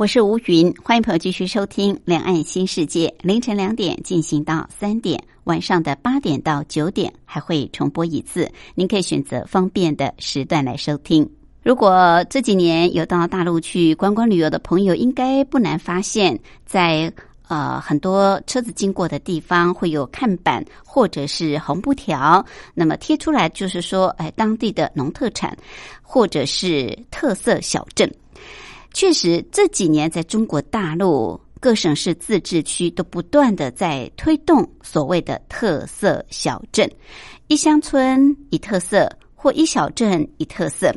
[0.00, 11.30] 我是吴云，欢迎朋友继续收听《两岸新世界》，凌晨两点进行到三点，晚上的八点到九点还会重播一次，您可以选择方便的时段来收听。
[11.62, 17.12] 如果这几年有到大陆去观光旅游的朋友，应该不难发现，在
[17.48, 25.54] 呃很多车子经过的地方会有看板或者是红布条，那么贴出来就是说，哎，当地的农特产
[26.00, 28.10] 或者是特色小镇。
[28.92, 36.90] 确实，这几年在中国大陆各省市自治区都不断的在推动所谓的特色小镇，
[37.46, 40.92] 一乡村一特色或一小镇一特色。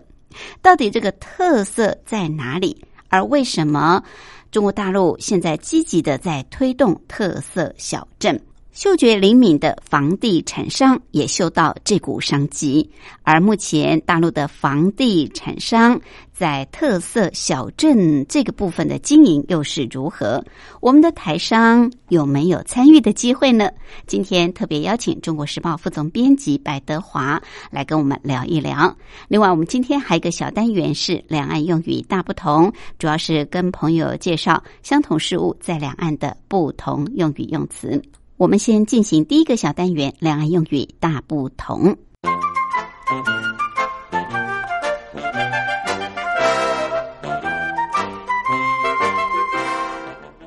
[0.62, 2.84] 到底这个特色在哪里？
[3.10, 4.04] 而为什么
[4.52, 8.42] 中国大陆现在积极的在推动特色小镇？
[8.74, 12.90] 嗅觉灵敏的房地产商也嗅到这股商机，
[13.22, 16.02] 而目前大陆的房地产商
[16.34, 20.44] 在特色小镇这个部分的经营又是如何？
[20.82, 23.70] 我们的台商有没有参与的机会呢？
[24.08, 28.98] 今天特别邀请《中国时报》副总编辑白德华来跟我们聊一聊。
[29.28, 38.02] 另外，我们今天还有一个小单元是两岸用语大不同，主要是跟朋友介绍相同事物在两岸的不同用语用词。
[38.44, 41.96] 我们先进行第一个小单元，两岸用语大不同。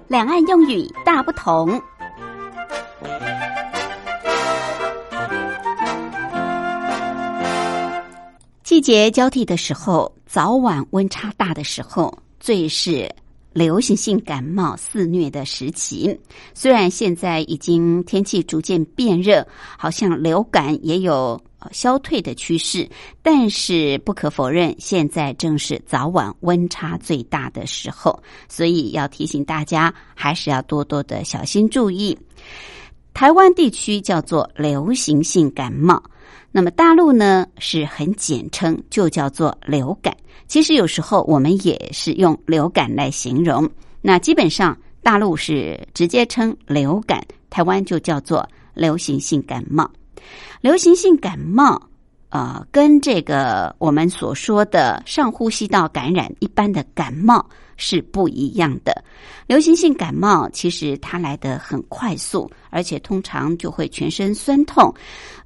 [0.08, 1.80] 两岸用语大不同。
[8.62, 13.10] 季节交替的时候，早晚温差大的时候，最是。
[13.56, 16.14] 流行性感冒肆虐的时期，
[16.52, 19.46] 虽然现在已经天气逐渐变热，
[19.78, 21.40] 好像流感也有
[21.72, 22.86] 消退的趋势，
[23.22, 32.18] 但是不可否认，现在正是早晚温差最大的时候，所以要提醒大家，还是要多多的小心注意。
[33.14, 36.02] 台湾地区叫做流行性感冒，
[36.52, 40.14] 那么大陆呢是很简称，就叫做流感。
[40.48, 43.68] 其实有时候我们也是用流感来形容。
[44.00, 49.90] 那基本上大陆是直接称流感，台湾就叫做流行性感冒。
[50.60, 51.80] 流行性感冒，
[52.30, 57.44] 呃，跟这个我们所说的上呼吸道感染一般的感冒
[57.76, 59.04] 是不一样的。
[59.46, 64.92] 流行性感冒其实它来得很快速，而且通常就会全身酸痛，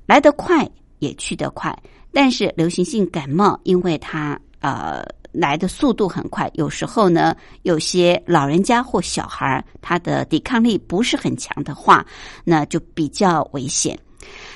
[0.07, 0.69] 来得快
[0.99, 1.77] 也去得快。
[2.13, 12.05] 但是流行性感冒，因为它呃，来的速度很快，有时候呢，有些老人家或小孩他的抵抗力不是很强的话，
[12.45, 13.99] 那就比较危险。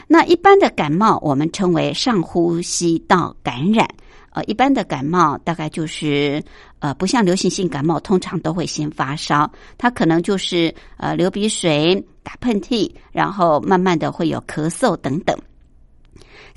[0.07, 3.89] 那一般的感冒，我们称为上呼吸道感染。
[4.31, 6.43] 呃，一般的感冒大概就是
[6.81, 15.39] 呃，不像流行性感冒，通常都会先发烧，它可能就是呃流鼻水、打喷嚏，然后慢慢的会有咳嗽等等。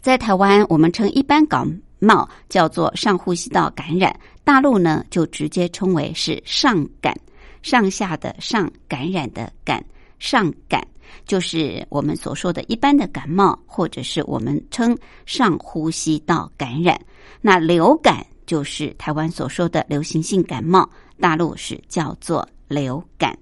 [0.08, 7.14] 在台湾，我们称一般感冒叫做上呼吸道感染，大陆呢就直接称为是上感，
[7.62, 9.84] 上下的上感染的感
[10.18, 10.82] 上感，
[11.26, 16.98] 就是我们所说的一般的感冒，或者是我们称上呼吸道感染。
[17.42, 20.90] 那流感就是台湾所说的流行性感冒，
[21.20, 23.38] 大陆是叫做流感。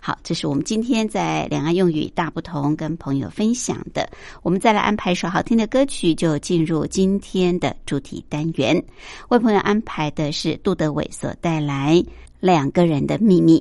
[0.00, 4.08] 好，这是我们今天在两岸用语大不同跟朋友分享的。
[4.42, 8.82] 我们再来安排一首好听的歌曲，就进入今天的主题单元。
[9.28, 11.96] 为朋友安排的是杜德伟所带来
[12.40, 13.58] 《两个人的秘密》。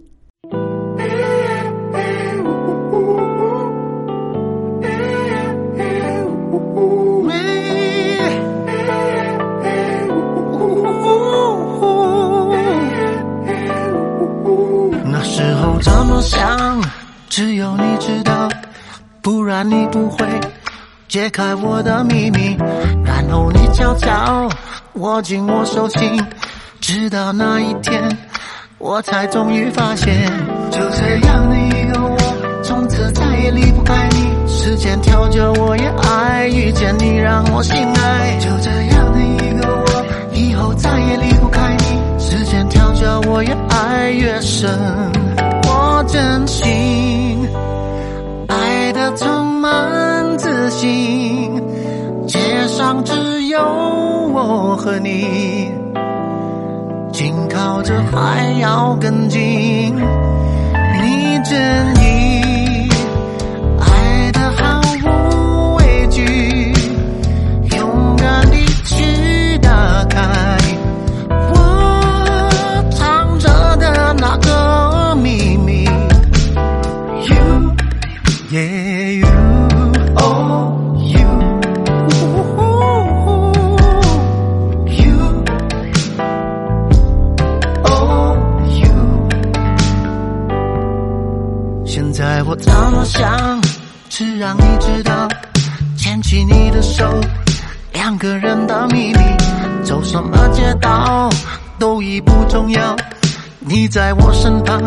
[15.81, 16.81] 怎么想，
[17.29, 18.49] 只有你知道，
[19.21, 20.25] 不然你不会
[21.07, 22.57] 揭开我的秘密。
[23.05, 24.49] 然后你悄悄
[24.93, 26.21] 握紧我手心，
[26.81, 28.17] 直到那一天，
[28.77, 30.29] 我才终于发现，
[30.71, 32.17] 就这样的一个我，
[32.63, 34.29] 从此再也离不开你。
[34.47, 38.37] 时间调着我也爱遇见你，让我心爱。
[38.39, 42.19] 就这样的一个我，以后再也离不开你。
[42.19, 44.69] 时间调教我越爱越深，
[46.11, 47.47] 真心
[48.47, 51.61] 爱的充满自信。
[52.27, 53.59] 街上只有
[54.33, 55.71] 我和你，
[57.11, 59.39] 紧靠着还要更近。
[61.01, 61.57] 你真
[61.97, 62.08] 意
[96.99, 97.05] 手，
[97.93, 99.19] 两个人的秘密，
[99.85, 101.29] 走什么街道
[101.79, 102.93] 都已不重要，
[103.59, 104.77] 你在我身旁，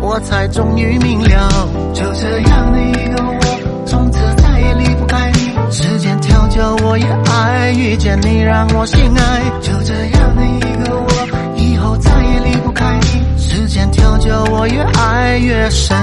[0.00, 1.48] 我才终于明了，
[1.92, 5.72] 就这样的一个我，从此再也离不开你。
[5.72, 11.08] 时间调教我也爱，遇见你让我心爱，就这样的一个我，
[11.56, 13.36] 以后再也离不开你。
[13.36, 15.96] 时间调教我越爱越深，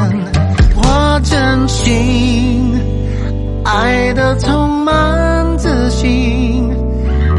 [0.76, 2.78] 我真心
[3.64, 6.70] 爱的充满自信，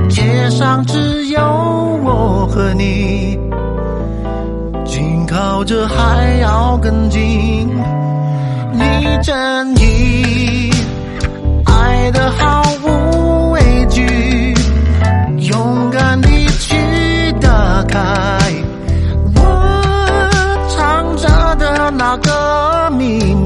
[0.08, 1.40] 街上只有
[2.04, 3.38] 我和你，
[4.84, 7.68] 紧靠着还要更近，
[8.72, 10.70] 你真意。
[11.64, 14.54] 爱的毫无畏惧，
[15.38, 16.28] 勇敢地
[16.58, 16.76] 去
[17.40, 17.98] 打开
[19.34, 19.40] 我
[20.76, 23.39] 藏着的那个秘密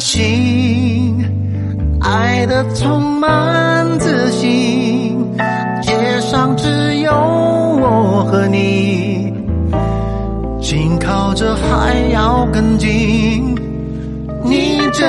[0.00, 1.24] 心
[2.00, 5.16] 爱的充满自信，
[5.82, 9.32] 街上只有我和你，
[10.60, 13.56] 紧靠着还要更近，
[14.44, 15.08] 你真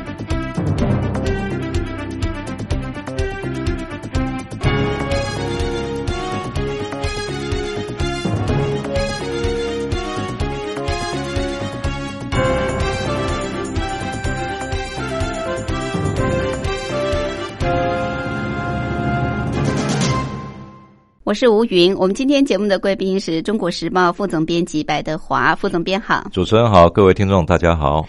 [21.31, 21.95] 我是吴云。
[21.95, 26.27] 我们今天节目的贵宾是中国时报副总编辑白德华副总编好。
[26.33, 28.05] 主持人好，各位听众大家好。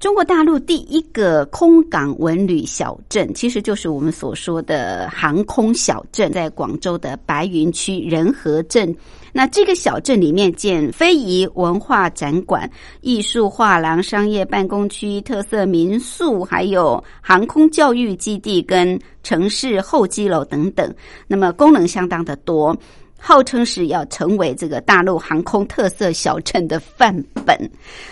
[0.00, 8.96] 中国大陆第一个空港文旅小镇，其实就是我们所说的航空小镇，在广州的白云区仁和镇。
[9.32, 12.70] 那这个小镇里面建非遗文化展馆、
[13.00, 20.94] 艺术画廊、商业办公区、特色民宿，还有航空教育基地跟城市候机楼等等，
[21.26, 22.76] 那么功能相当的多。
[23.24, 27.14] 号称是要成为这个大陆航空特色小镇的范
[27.46, 27.56] 本。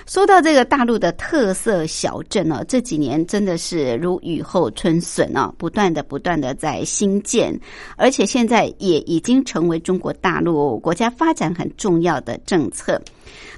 [0.07, 7.53] 说到这个大陆的特色小镇呢，这几年真的是如雨后春笋啊，不断的不断的在新建，
[7.97, 13.01] 而且现在也已经成为中国大陆国家发展很重要的政策。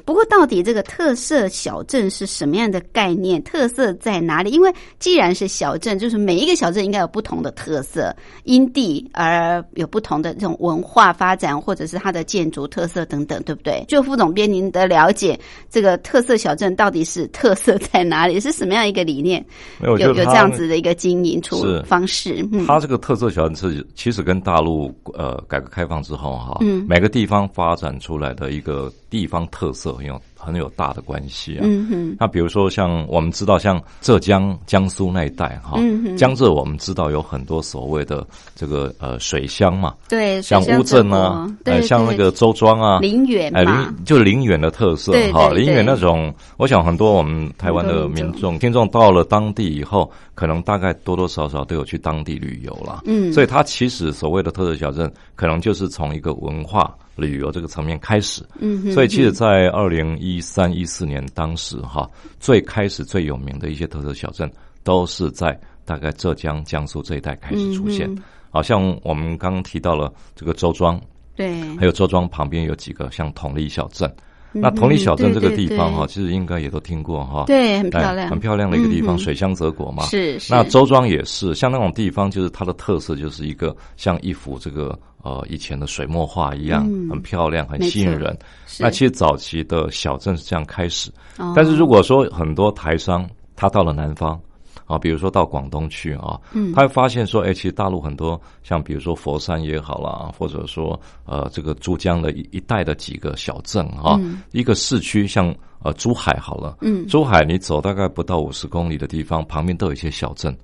[0.05, 3.43] 不过，到底这个特色小镇是什么样的概念？
[3.43, 4.51] 特色在哪里？
[4.51, 13.85] 因为既然是小镇，就是每一个小镇应该有不同的特色，因地而有不同的这种文化发展，或者是它的建筑特色等等，对不对？
[13.87, 15.39] 就副总编您的了解，
[15.71, 18.41] 这个特色小镇到底是特色在哪里？
[18.41, 19.45] 是什么样一个理念？
[19.83, 22.47] 有有这样子的一个经营处方式？
[22.53, 29.92] 嗯，它这个特色小镇是其实跟大陆呃改革开放之后哈，嗯，每个地方发展出来的一个地方特色。
[29.97, 31.61] 很有很有大的关系啊。
[31.63, 35.79] 嗯，那比如说像我们知道，像浙江、江苏那一带哈，
[36.17, 56.93] 江浙我们知道有很多所谓的这个呃水乡嘛，对，像乌镇啊，对，像那个周庄啊，林远哎，林就林园的特色哈，林园那种，我想很多我们台湾的民众听众到了当地以后，可能大概多多少少都有去当地旅游了，嗯，所以它其实所谓的特色小镇，可能就是从一个文化。
[57.17, 62.09] 旅游这个层面开始，嗯，所以其实，在二零一三一四年当时哈，
[62.41, 64.51] 最开始最有名的一些特色小镇，
[64.83, 68.11] 都是在大概浙江、江苏这一带开始出现。
[68.51, 71.01] 好像我们刚刚提到了这个周庄，
[71.35, 74.13] 对，还有周庄旁边有几个像同里小镇。
[74.55, 77.45] 那同里小镇这个地方哈，其实应该也都听过哈。
[77.47, 80.05] 对，很漂亮，很漂亮的一个地方，水乡泽国嘛。
[80.05, 80.39] 是。
[80.51, 88.37] 那周庄也是，像那种地方，就是它的特色就是一个像一幅这个呃以前的水墨画一样，很漂亮，很吸引人。
[88.79, 91.11] 那其实早期的小镇是这样开始，
[91.57, 94.39] 但是如果说很多台商他到了南方。
[94.85, 110.55] 啊，比如说到广东去啊，嗯，他会发现说，哎，其实大陆很多像比如说佛山也好啦，或者说呃这个珠江的一一带的几个小镇啊，一个市区像呃珠海好了，嗯，珠海你走大概不到五十公里的地方，旁边都有一些小镇，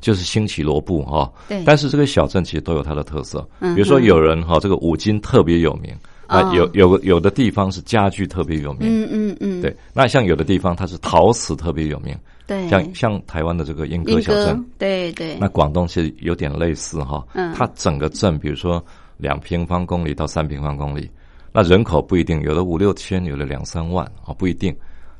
[0.00, 5.94] 就是兴起罗布啊，对，但是这个小镇其实都有它的特色，比如说有人哈这个五金特别有名。
[6.26, 9.76] 啊，有有有的地方是家具特别有名，嗯嗯嗯，对。
[9.92, 12.16] 那像有的地方它是陶瓷特别有名，
[12.46, 12.68] 对。
[12.68, 15.36] 像像台湾的这个莺歌小镇，对对。
[15.40, 18.80] 那广东其实有点类似哈，嗯，它整个镇，比如说
[19.16, 21.10] 两平方公里到三平方公里，
[21.50, 24.72] 那人口不一定，有的五六千，有的两三万啊，不一定。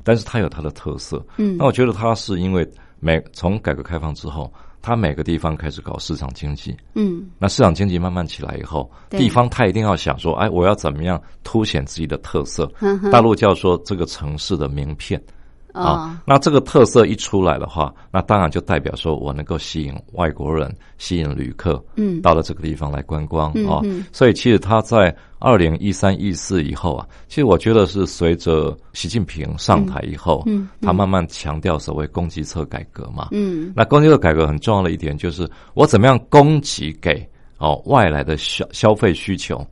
[0.05, 1.57] 但是它有它的特色，嗯。
[1.57, 2.65] 那我觉得它是因为
[3.01, 4.49] 每从改革开放之后。
[4.81, 12.71] 他每个地方开始搞市场经济，嗯，那市场经济慢慢起来以后，地方他一定要想说，哎，我要怎么样凸显自己的特色？
[13.11, 15.21] 大陆叫说这个城市的名片。
[15.73, 23.81] 啊，那这个特色一出来的话，那当然就代表说我能够吸引外国人、吸引旅客，嗯，到了这个地方来观光啊。
[24.11, 39.65] 所以其实他在二零一三一四以后啊，其实我觉得是随着习近平上台以后，嗯，他慢慢强调所谓供给侧改革嘛，嗯，那供给侧改革很重要的一点就是我怎么样供给给哦外来的消消费需求，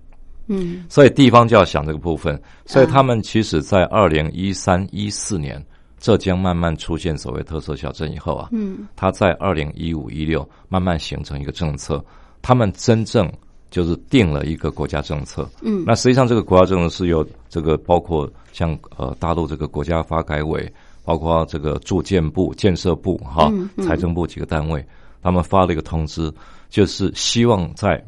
[0.48, 5.62] 嗯，所以地方就要想这个部分，所以他们其实在二零一三一四年。
[6.00, 12.04] 浙江慢慢出现所谓特色小镇以后啊，嗯，它在二零一五一六慢慢形成一个政策，
[12.42, 13.32] 他们真正
[13.70, 20.72] 就是定了一个国家政策，嗯，那实际上这个国家政策是由这个包括像呃大陆这个国家发改委，
[21.04, 23.52] 包括这个住建部、建设部哈、
[23.84, 24.84] 财政部几个单位，
[25.22, 26.34] 他们发了一个通知，
[26.70, 28.04] 就是希望在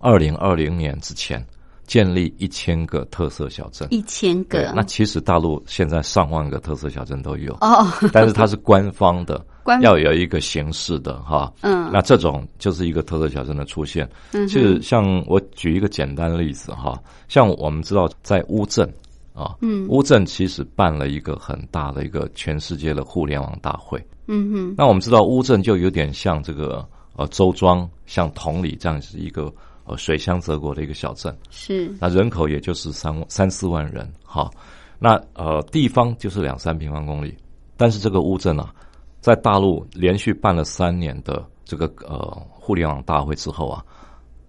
[0.00, 1.44] 二零二零年之前。
[1.86, 4.72] 建立一千个特色小镇，一千个。
[4.74, 9.44] 那其实大陆现在上万个特色小镇都有哦， 但是它是官方的，
[9.82, 11.52] 要有一个形式的哈。
[11.60, 14.08] 嗯，那这种就是一个特色小镇的出现。
[14.32, 16.98] 嗯，就是像我举一个简单的例子哈，
[17.28, 18.90] 像我们知道在乌镇
[19.34, 24.02] 啊，嗯，乌镇其实办了一个很大的一个全世界的互联网大会。
[24.26, 26.86] 嗯哼，那我们知道乌镇就有点像这个
[27.16, 29.52] 呃周庄，像同里这样子一个。
[29.86, 34.50] 呃，水乡泽国的一个小镇，是那人口也就是三三四万人，哈，
[34.98, 37.36] 那呃地方就是两三平方公里，
[37.76, 38.74] 但是这个乌镇啊，
[39.20, 42.16] 在大陆连续办了三年的这个呃
[42.48, 43.84] 互联网大会之后啊，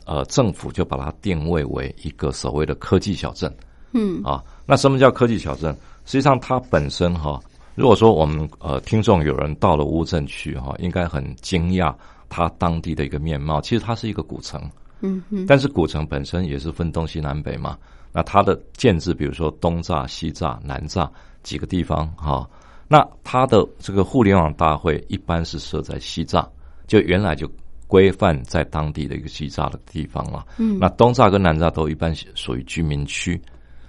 [0.06, 3.54] 呃政府就把它定位为一个所谓的科技小镇，
[3.92, 5.76] 嗯啊，那什么叫科技小镇？
[6.06, 7.38] 实际上它本身哈，
[7.76, 11.94] 如果说我们呃听众有人到了乌镇去哈，应该很惊讶
[12.30, 14.62] 它当地的一个面貌，其实它是一个古城。
[15.02, 17.78] 嗯，但是古城本身也是分东西南北嘛。
[18.12, 21.10] 那它的建制，比如说东栅、西栅、南栅
[21.44, 22.50] 几个地方哈，
[22.88, 26.48] 那它的这个互联网大会一般是设在西栅，
[26.88, 27.46] 就原来就
[27.88, 30.46] 规范在当地的一个西栅的地方了。
[30.58, 33.40] 嗯，那东栅跟南栅都一般属于居民区，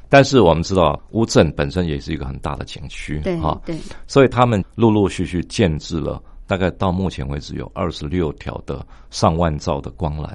[0.09, 10.35] 但是我们知道乌镇本身也是一个很大的景区，对哈，对，所以他们陆陆续续建制了，大概到目前为止有二十六条的上万兆的光缆。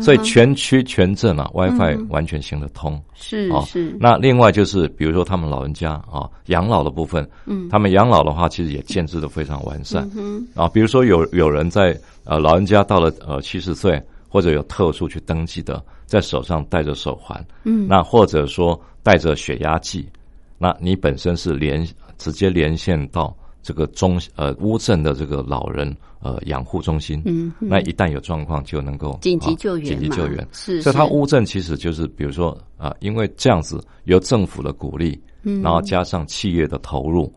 [0.00, 2.98] 所以全区全镇啊，WiFi 完全行得通。
[3.14, 3.94] 是是。
[4.00, 10.08] 那另外就是，比如说他们老人家啊，养老的部分，嗯，他们养老的话，其实也建制的非常完善。
[10.16, 10.46] 嗯。
[10.54, 20.08] 啊，比如说有有人在呃老人家到了呃七十岁，或者有特殊去登记的，在手上戴着手环，嗯，那或者说带着血压计，
[20.56, 23.34] 那你本身是连直接连线到。
[23.62, 30.82] 这个中呃乌镇的这个老人呃养护中心，嗯，那一旦有状况就能够紧急救援，紧急救援是。
[30.82, 37.32] 所以它乌镇其实就是比如说啊，因为这样子由政府的鼓励，嗯，然后加上企业的投入，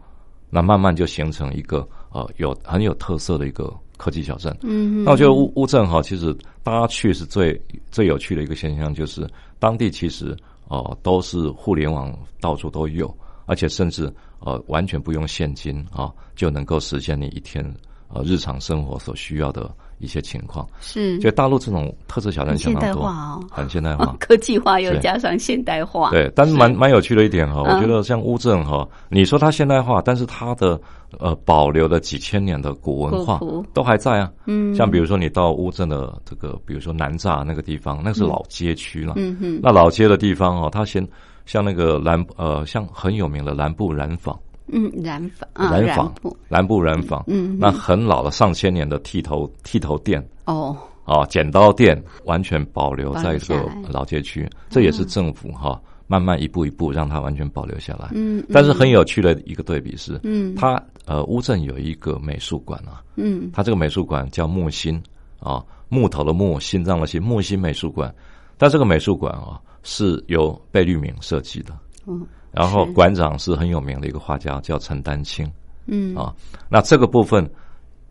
[0.49, 4.55] 那慢慢就形成一个呃有很有特色的一个科技小镇。
[4.63, 9.29] 嗯，那我觉得乌乌镇哈，其实大家去是最最有趣的一个现象，就是
[9.59, 10.35] 当地其实
[10.69, 13.15] 哦都是互联网到处都有，
[13.45, 14.11] 而且甚至。
[14.45, 17.65] 呃，完全不用现金啊，就能够实现你一天
[18.13, 20.67] 呃日常生活所需要的一些情况。
[20.79, 23.09] 是，就大陆这种特色小镇相当多，
[23.49, 26.11] 很现代化， 科技化又加上现代化。
[26.11, 30.79] 对，但是蛮蛮有趣的一点哈，我觉得像乌镇哈，你说它现代化，但是它的
[31.17, 33.39] 呃保留了几千年的古文化
[33.73, 34.31] 都还在啊。
[34.45, 39.13] 嗯，像比如说你到乌镇的这个，比如说南栅那个地方，那是老街区了。
[39.17, 41.03] 嗯哼，那老街的地方哦，它先。
[41.45, 44.37] 像那个蓝呃，像很有名的蓝布染坊，
[44.67, 46.13] 嗯，染坊，染坊，
[46.49, 50.75] 蓝布染坊，嗯，那很老的上千年的剃头剃头店，哦，
[51.05, 58.09] 哦，剪刀店完全保留在这个老街区，这也是政府哈慢慢一步一步让它完全保留下来。
[58.13, 64.99] 嗯，但是很有趣的一个对比是，嗯，它呃乌镇有一个美术馆啊，嗯，它这个美术馆叫木心
[65.39, 68.13] 啊，木头的木，心脏的心，木心美术馆，
[68.57, 69.61] 但这个美术馆啊。
[69.87, 71.71] 是由贝聿铭设计的，
[72.07, 75.47] 嗯，然后馆长是很有名的一个画家，叫陈丹青，
[75.85, 76.15] 嗯。
[76.15, 76.33] 啊，
[76.67, 77.47] 那这个部分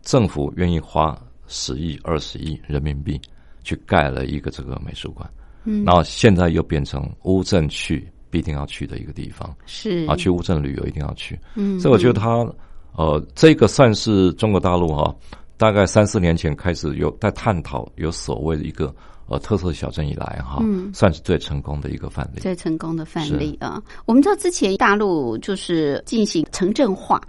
[0.01, 3.19] 政府愿意花十亿、二十亿人民币
[3.61, 5.29] 去盖了一个这个美术馆，
[5.65, 10.05] 嗯，然后现在又变成乌镇去必定要去的一个地方，是。
[10.07, 12.47] 啊，去乌镇旅游一定要去，嗯，所以我觉得他
[12.93, 15.13] 呃，这个算是中国大陆哈，
[15.57, 18.95] 大概三四年前开始有在探讨有所谓的一个。
[19.27, 22.41] 呃，特色小镇以来哈，算是最成功的一个范例。
[22.41, 23.81] 最成功的范例啊！
[24.05, 27.19] 我们知道之前大陆就是进行城镇化，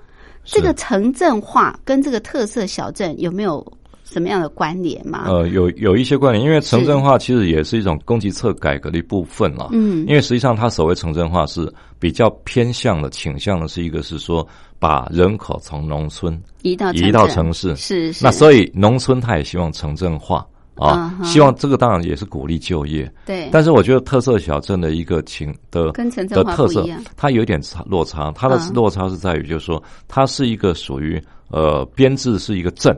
[0.45, 3.67] 这个城镇化跟这个特色小镇有没有
[4.05, 5.25] 什么样的关联吗？
[5.27, 9.71] 呃，有有一些关联，因为城镇化其实也是一种供给侧改革的一部分了。
[9.73, 14.47] 嗯，因为实际上它所谓城镇化是比较偏向的倾向的是一个是说
[14.79, 18.23] 把人口从农村移到移到城市，是是。
[18.23, 20.47] 那所以农村它也希望城镇化。
[20.77, 23.49] 啊，希望这个当然也是鼓励就业，对。
[23.51, 26.87] 但是我觉得特色小镇的一个情的的特色，
[27.17, 28.31] 它有一点差落差。
[28.33, 32.95] 它的落差是在于，就是说它是一个属于呃编制是一个镇，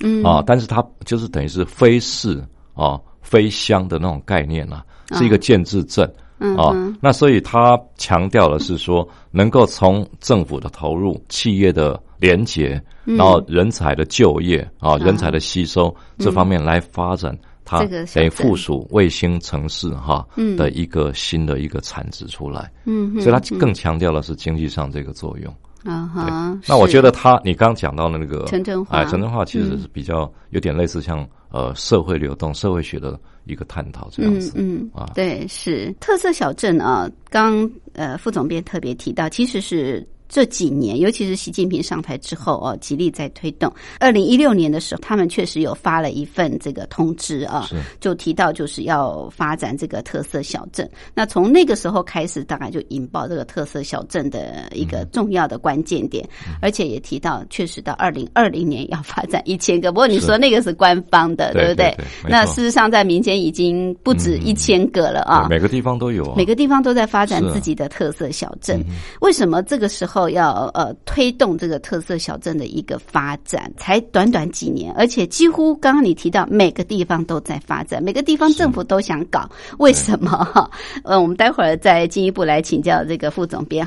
[0.00, 2.40] 嗯啊，但是它就是等于是非市
[2.74, 6.08] 啊非乡的那种概念啊，是一个建制镇
[6.56, 6.70] 啊。
[7.00, 12.80] 那所以它强调的是说，能够从政府的投入、企业的连结。
[13.16, 22.70] 然后人才的就业啊，人才的吸收这方面来发展，它等于附属卫星城市哈的一个新的一个产值出来。
[22.84, 25.54] 嗯，所以它更强调的是经济上这个作用。
[25.82, 34.52] 啊哈，那我觉得他你刚讲到的那个城镇化，哎，城镇化其实是比较有点类似像呃社会流动、社会学的一个探讨这样子。
[34.56, 34.90] 嗯嗯。
[34.92, 35.90] 啊，对，是。
[35.98, 37.10] 特色小镇啊。
[37.30, 40.06] 刚呃副总编特别提到，其实是。
[40.30, 43.70] 这几年，尤其是习近平上台之后哦，极力在推动。
[43.98, 50.88] 二零一六年的时候，他们确实有发了一份这个通知啊，就提到就是要发展这个特色小镇。
[51.14, 56.24] 那从那个时候开始，大概就引爆这个特色小镇的一个重要的关键点，
[56.62, 59.90] 而且也提到，确实到二零二零年要发展一千个。
[59.90, 61.92] 不过你说那个是官方的，对不对？
[62.22, 65.48] 那事实上，在民间已经不止一千个了啊。
[65.50, 68.80] 每个地方都有，每个地方都在发展自己的特色小镇。
[69.22, 70.19] 为什么这个时候？
[70.28, 80.30] 要呃推动这个特色小镇的一个发展，才短短几年，而且几乎刚刚你提到每个地方都在发展，每个地方政府都想搞，为什么？
[80.30, 80.70] 哈，
[81.04, 83.86] 呃，我们待会儿再进一步来请教这个副总编。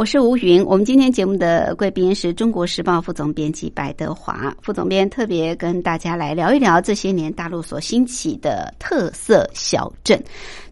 [0.00, 0.64] 我是吴云。
[0.64, 10.18] 我们今天节目的贵宾是中国时报副总编辑白德华副总编，特别跟大家来聊一聊这些年大陆所兴起的特色小镇。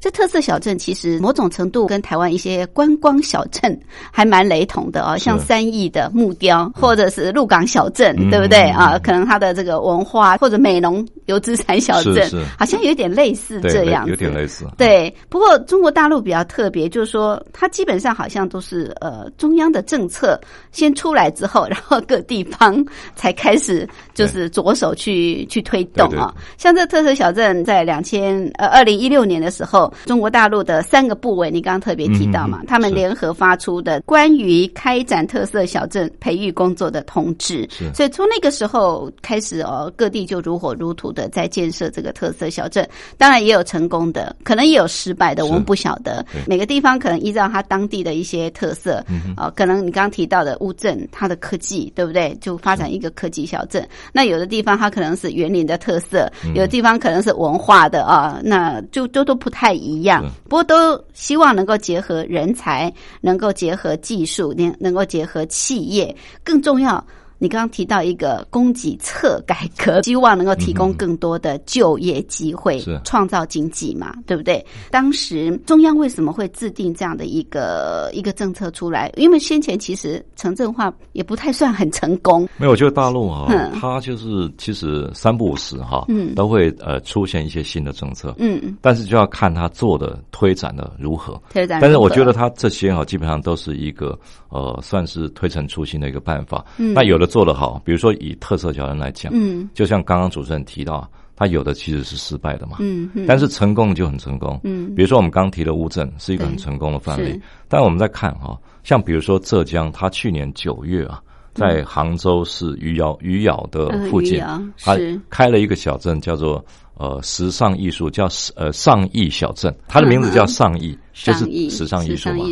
[0.00, 3.78] 这特色小镇其实某种程度跟台湾一些观光小镇
[4.10, 8.98] 还蛮雷同的哦，像三义的木雕，或者是鹿港小镇，对不对啊？
[8.98, 14.64] 可能它的这个文化或者美浓油资产小镇，好像有点类似这样，有点类似。
[14.76, 22.84] 对，不过中国大陆比较特别，就是说它基本上好像都是呃中央的政策先出来之后，然后各地方
[23.16, 26.32] 才开始就是着手去去推动啊。
[26.56, 29.87] 像这特色小镇在两千呃二零一六年的时候。
[30.06, 32.62] 中国大陆的三个部委，你刚刚特别提到嘛？
[32.66, 42.88] 他们联合发出的关于开展特色小镇培育工作的通知，所以从那个时候开始哦，各地就如火如荼的在建设这个特色小镇。
[43.16, 46.24] 当然也有成功的，可能也有失败的，我们不晓得。
[46.46, 49.04] 每个地方可能依照它当地的一些特色
[49.36, 52.36] 啊，可能你刚刚提到的乌镇，它的科技对不对？
[52.40, 53.86] 就发展一个科技小镇。
[54.12, 59.77] 那有的地方它可能是园林的特色，有的地方可能是文化的啊，那就都都不太。
[59.78, 66.14] 一样，不过都希望能够结合人才，能够结合技术，能能够结合企业，
[66.44, 67.02] 更重要。
[67.38, 74.64] 你刚刚提到一个供给侧改革， 希望能够提供更多的就业机会，创造经济嘛，对不对？
[74.90, 79.08] 当时中央为什么会制定这样的一个一个政策出来？
[79.16, 82.48] 因为先前其实城镇化也不太算很成功。
[82.56, 83.46] 没有，我觉得大陆啊，
[83.80, 91.40] 它就是其实三不五时哈，嗯，都会呃出现一些新的政策，嗯嗯，但是就要看他做的推展的如何。
[91.50, 96.64] 推展，但是我觉得他这些哈，基本上都是一个呃，算是推陈出新的一个办法。
[96.78, 97.27] 嗯，那有的。
[97.28, 111.22] 做得好，比如说以特色小镇来讲，嗯，就像刚刚主持人提到，他有的其实是失败的嘛，嗯，但是成功就很成功，嗯，比如说我们刚提的乌镇是一个很成功的范例，但我们在看哈，像比如说浙江，他去年九月啊，
[111.54, 114.42] 在杭州市余姚余姚的附近，
[114.82, 114.96] 他
[115.30, 116.64] 开了一个小镇，叫做。
[116.98, 122.44] 呃，时尚艺术叫呃上艺小镇，它的名字叫 上艺，就是时尚艺术嘛。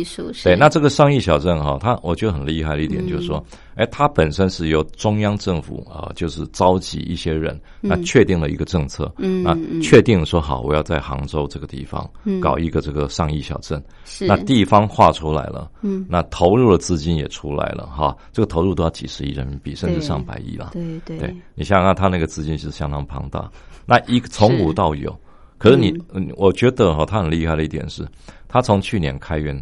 [0.43, 3.43] 对，那这个上艺小镇哈，它我觉得很厉害的一点就是说，
[3.75, 12.09] 哎，它本身是由中央政府啊，就是召集一些人，那确定了一个政策，嗯，那确定说好，我要在杭州这个地方
[12.41, 14.25] 搞一个这个上艺小镇，是。
[14.27, 20.71] 那地方画出来了，嗯，那投入的资金也出来了哈，这个投入都要几十亿人民币，甚至上百亿了。
[20.71, 23.51] 对对，你想想看，他那个资金是相当庞大。
[23.89, 25.17] 那一从无到有，
[25.57, 25.97] 可是你，
[26.35, 28.05] 我觉得哈，他很厉害的一点是，
[28.49, 29.57] 他从去年开园，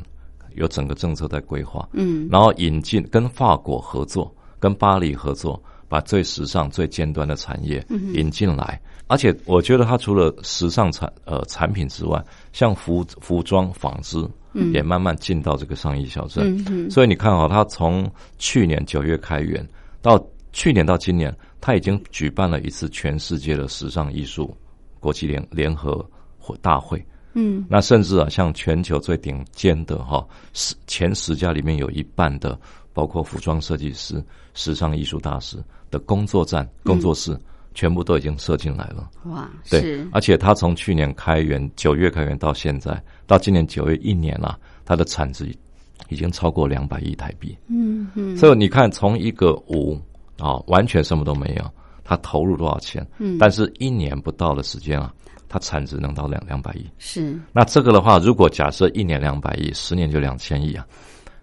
[0.56, 7.86] 有整个政策在规划，嗯，然后引进跟法国合作，跟巴黎合作，把最时尚、最尖端的产业
[8.16, 12.20] 引进来，而且我觉得他除了时尚产呃产品之外，
[12.52, 14.28] 像服服装、纺织，
[14.74, 19.64] 也慢慢进到这个商业小镇，嗯所以你看啊，他从去年九月开园
[20.02, 20.20] 到
[20.52, 21.32] 去年到今年。
[21.66, 24.56] 他已经举办了一次全世界的时尚艺术
[25.00, 30.24] 国际联联合会大会，嗯，那甚至啊，像全球最顶尖的哈
[30.54, 32.56] 十前十家里面有一半的，
[32.94, 34.24] 包括服装设计师、
[34.54, 35.58] 时尚艺术大师
[35.90, 37.36] 的工作站、工作室，
[37.74, 39.10] 全部都已经设进来了。
[39.24, 45.52] 哇，对，而且他从去年开园九月开园到现在，到今年九月一年了，它的产值
[46.10, 47.58] 已经超过两百亿台币。
[47.70, 50.00] 嗯嗯，所以你看，从一个五。
[50.38, 51.72] 啊，完全什么都没有，
[52.04, 53.06] 他投入多少钱？
[53.18, 55.14] 嗯，但是一年不到的时间啊，
[55.48, 56.86] 它产值能到两两百亿。
[56.98, 60.86] 是，那这个的话，如果假设一年两百亿，十年就两千亿啊，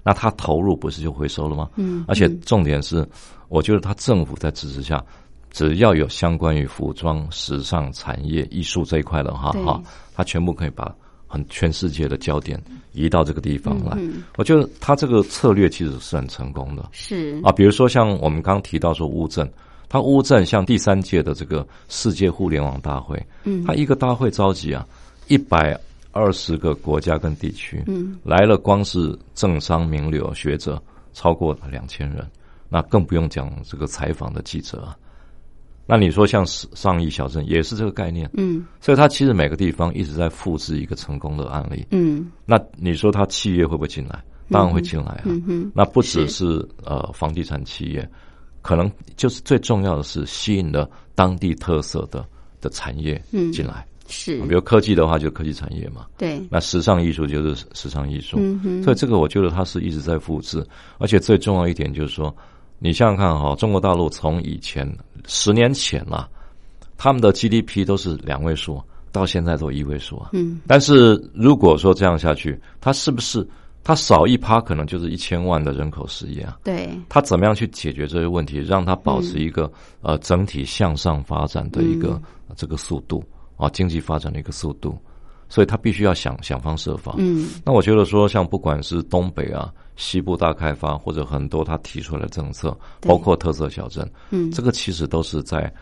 [0.02, 1.70] 那他投入不是就回收了吗？
[1.76, 3.09] 嗯，而且重点是，
[3.48, 5.02] 我觉得他政府在支持下，
[5.50, 9.83] 只要有相关于服装、时尚产业、艺术这一块的话，哈，
[10.14, 10.94] 他全部可以把。
[11.33, 13.97] 很全世界的焦点移到这个地方来，
[14.37, 16.87] 我觉得他这个策略其实是很成功的。
[16.92, 19.51] 是啊，比如说像我们刚提到说乌镇，
[19.88, 24.87] 他乌镇像第三届的这个世界互联网大会，嗯，他一个大会召集啊
[25.29, 25.75] 一百
[26.11, 30.79] 二十个国家跟地区，嗯，来了光是政商名流学者
[31.14, 32.27] 超过两千人，
[32.68, 34.95] 那更不用讲这个采访的记者啊。
[35.85, 44.23] 那你说像上亿小镇也是这个概念，嗯，所以它其实每个地方一直在复制一个成功的案例，嗯，那你说它企业会不会进来？
[44.49, 45.25] 当然会进来啊，
[45.75, 48.09] 那不只是呃房地产企业，
[48.61, 52.25] 可能就是最重要的是吸引了当地特色的
[52.61, 53.21] 的产业
[53.53, 58.37] 进来，是，比如科技的话就科技产业嘛，对，那时尚艺术就是时尚艺术，
[58.85, 60.64] 所以这个我觉得它是一直在复制，
[60.99, 62.35] 而且最重要一点就是说。
[62.85, 64.85] 你想想看哈，中国大陆从以前
[65.26, 66.28] 十年前了，
[66.96, 70.30] 他们的 GDP 都是两位数，到现在都一位数啊。
[70.32, 70.61] 嗯。
[70.66, 73.46] 但是如果说这样下去，它是不是
[73.85, 76.58] 它少一趴，可能就是一千万的人口失业啊。
[76.62, 82.20] 对，它怎么样去解决这些问题，让它保持一个呃整体向上发展的一个
[82.54, 83.22] 这个速度
[83.56, 84.96] 啊，经济发展的一个速度，
[85.48, 87.14] 所以它必须要想想方设法。
[87.18, 95.72] 嗯，那我觉得说，像不管是东北啊、西部大开发，或者很多他提出来的政策，包括特色小镇，嗯，这个其实都是在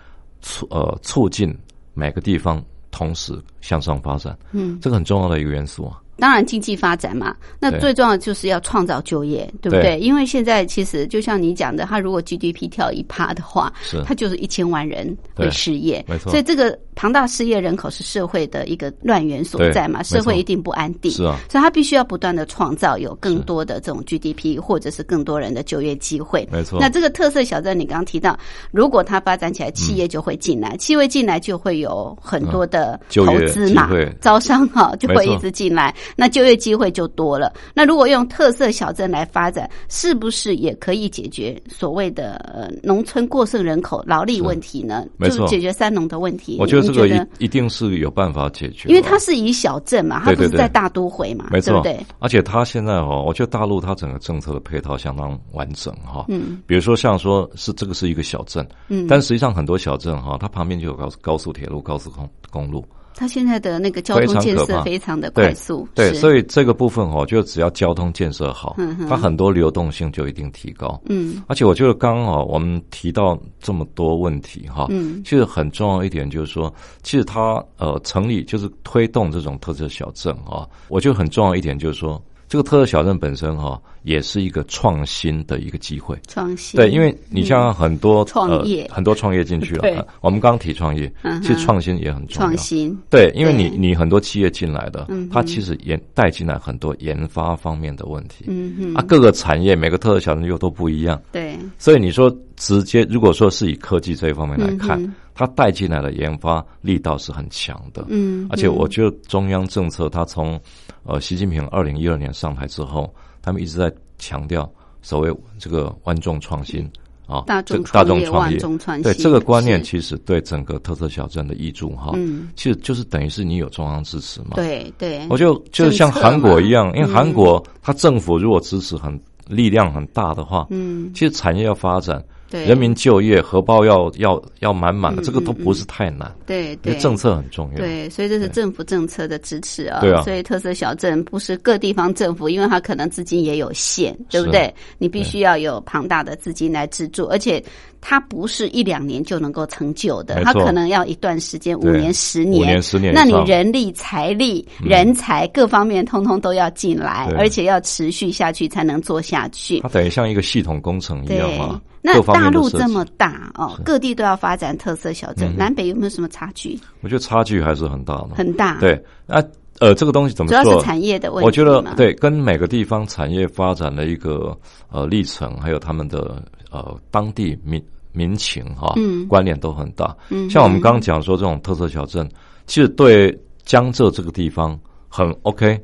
[0.42, 1.56] 促呃促进
[1.94, 4.38] 每个地方同时向上发展。
[4.52, 5.98] 嗯，这个很重要的一个元素啊。
[6.20, 9.96] 当然，经济发展嘛，那最重要的就是要创造就业，对不对？
[9.96, 10.00] 对？
[10.00, 14.02] 因为现在其实就像你讲的，他如果 GDP 跳一趴的话，是。
[14.04, 16.30] 它就是一千万人会对失业，没错。
[16.30, 21.38] 所以这个庞大失业人口是社会的一个乱源所在嘛，社会一定不安定，是啊。
[21.48, 26.48] 所以他必须要不断的创造有更多的这种 GDP 或者是更多人的就业机会。
[26.52, 26.78] 没错。
[26.80, 28.38] 那这个特色小镇，你刚刚提到，
[28.70, 33.88] 如果它发展起来，企业就会进来，企业进来就会有很多的投资嘛
[34.20, 37.52] 招商哈就会一直进来，那就业机会就多了。
[37.74, 45.06] 那如果用特色小镇来发展，是不是也可以解决所谓的呃农村过剩人口劳力问题呢？
[45.16, 46.56] 没错就解决三农的问题。
[46.58, 51.98] 我觉得这个一一定是有办法解决，因为它是以小镇嘛，它不是在大都会嘛，对不对？
[52.18, 56.24] 而且它现在哦，我觉得大陆它整个政策的配套相当完整哈。
[56.28, 66.14] 嗯，比如说像说是这个是一个小镇，嗯但实际上很多小镇哈，它旁边就有高高速铁路、高速公公路，它现在的那个交通建设非常的快速，对，是。
[66.20, 68.76] 所以这个部分哦，就只要交通建设好
[69.08, 71.00] 它很多流动性就一定提高。
[71.06, 71.42] 嗯。
[71.46, 75.22] 而且我觉得刚好我们提到这么多问题哈，嗯。
[75.24, 86.18] 其实很重要一点就是说，其实它呃成立就是推动这种特色小镇啊，我觉得很重要一点就是说，这个特色小镇本身哈也是一个创新的一个机会。
[86.26, 86.76] 创新。
[86.76, 88.82] 对，因为你像很多、创业。
[88.86, 92.48] 呃、很多创业进去了，呃我们刚刚提创业嗯，其实创新也很重要。
[92.48, 98.46] 创新，对，因为你你很多企业进来的它其实研带进来很多研发方面的问题。
[98.48, 105.00] 嗯哼，啊，各个产业每个特色小镇又都不一样，对，所以你说直接如果说是以科技这一方面来看，
[105.40, 108.04] 它带进来的研发力道是很强的。
[108.08, 110.60] 嗯，而且我觉得中央政策，它从
[111.02, 116.86] 呃习近平二零一二年上台之后，他们一直在强调所谓这个万众创新
[117.26, 118.58] 啊，大众创业
[119.02, 136.96] 对这个观念，其实对整个特色小镇的益助哈，嗯，其实就是等于是你有中央支持嘛。，对对，我就就是像韩国一样，因为嗯韩国它政府如果支持很力量很大的话，嗯，其实产业要发展，对，人民就业，荷包要要要满满的，嗯这个都嗯不是太难，对对。
[136.96, 137.76] 政策很重要。
[137.76, 140.00] 对，所以这是政府政策的支持啊。
[140.00, 140.22] 对啊。
[140.22, 144.74] 所以特色小镇不是各地方政府，因为它可能资金也有限，对不对？
[144.98, 147.62] 你必须要有庞大的资金来资助，而且
[148.00, 152.82] 它不是一两年就能够成就的，它可能要一段时间，五年、十五年。
[152.82, 159.80] 十年那你人力、财力、人才各方面通通都要进来，而且要持续下去才能做下去。
[159.80, 159.88] 它。
[159.88, 161.58] 等于像一个系统工程一样对。
[161.58, 166.78] 嘛，，那大陆这么大哦，各地都要发展特色小镇，嗯南北有没有什么差距？
[167.02, 168.30] 我觉得差距还是很大的。
[168.34, 169.42] 很大。，对，那
[169.80, 170.78] 呃，这个东西怎么说主要？
[170.78, 174.56] 是产业的问题我觉得对，跟每个地方产业发展的一个
[174.90, 177.82] 呃历程，还有他们的呃当地民
[178.12, 180.14] 民情哈，嗯关联都很大。
[180.28, 182.28] 嗯像我们刚刚讲说这种特色小镇，
[182.66, 185.80] 其实对江浙这个地方很 OK，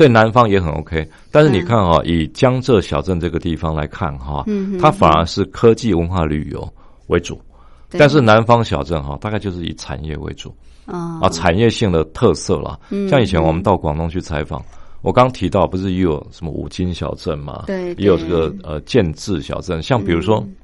[0.00, 1.06] 对南方也很 OK。
[1.30, 6.66] 但是你看哈、以江浙小镇这个地方来看哈，嗯它反而是科技文化旅游
[7.08, 7.38] 为主。
[7.90, 12.78] 对但是南方小镇哈，大概就是以产业为主啊啊，产业性的特色啦。
[12.88, 14.64] 嗯像以前我们到广东去采访，
[15.02, 17.64] 我刚提到不是也有什么五金小镇嘛？
[17.66, 20.54] 对也有这对个呃建制小镇，像比如说，嗯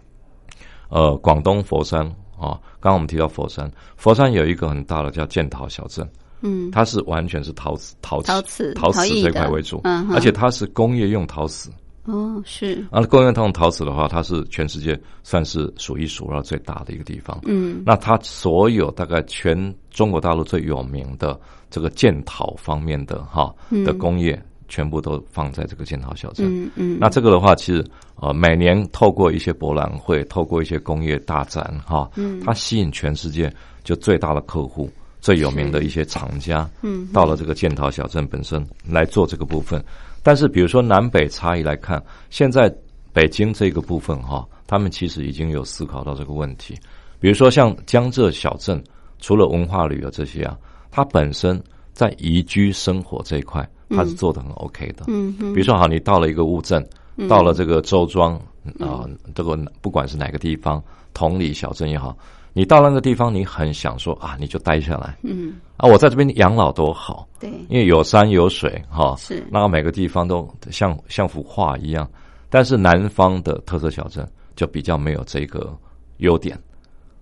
[0.88, 2.06] 呃，广东佛山
[2.38, 6.08] 啊，刚刚我们提到佛山，佛山有一个很大的叫建陶小镇，
[6.46, 6.70] 嗯。
[6.70, 11.70] 它是完全是陶瓷、陶瓷、陶瓷陶瓷这块为主，嗯而且它是工业用陶瓷。
[12.04, 12.86] 哦是。
[12.90, 17.38] 啊，工业用陶瓷的话，它是全世界算是数一数二最大的一个地方。
[17.44, 17.82] 嗯。
[17.84, 23.52] 那它所有大概全中国大陆最有名的这个建陶方面的哈
[23.84, 26.46] 的工业，全部都放在这个建陶小镇。
[26.48, 26.98] 嗯嗯。
[27.00, 27.84] 那这个的话，其实
[28.20, 32.40] 呃，每年透过一些博览会，透过一些工业大展哈，嗯。
[32.44, 34.88] 它吸引全世界就最大的客户、
[35.26, 39.84] 最有名的一些厂家，嗯到了这个建陶小镇本身来做这个部分。
[40.22, 42.72] 但是，比如说南北差异来看，现在
[43.12, 46.78] 北京这个部分哈，他们其实已经有思考到这个问题。
[47.18, 48.80] 比如说像江浙小镇，
[49.18, 50.56] 除了文化旅游这些啊，
[50.92, 51.60] 它本身
[51.92, 55.06] 在宜居生活这一块，它是做的很 OK 的。
[55.08, 56.88] 嗯嗯比如说，好，你到了一个乌镇，
[57.28, 58.40] 到了这个周庄
[58.78, 60.80] 啊、这个不管是哪个地方，
[61.14, 62.16] 同里小镇也好，
[62.56, 65.14] 你到那个地方，你很想说啊，你就待下来。
[65.22, 67.28] 嗯，啊，我在这边养老多好。
[67.38, 72.10] 对，因为有山有水，哈，是，那个每个地方都像像幅画一样。
[72.48, 75.70] 但是南方的特色小镇就比较没有这个
[76.16, 76.58] 优点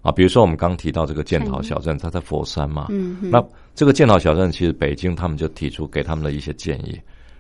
[0.03, 0.13] 啊。
[0.13, 2.87] 比如说我们刚提到这个建陶小镇，它在佛山嘛。
[2.91, 3.45] 嗯，那
[3.75, 6.93] 这个建陶小镇其实北京他们就提出给他们的一些建议，